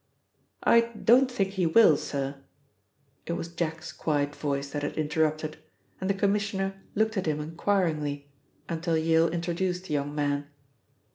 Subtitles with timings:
[0.63, 2.37] "I don't think he will, sir."
[3.27, 5.57] It was Jack's quiet voice that had interrupted,
[5.99, 8.27] and the Commissioner looked at him inquiringly
[8.67, 10.47] until Yale introduced the young man.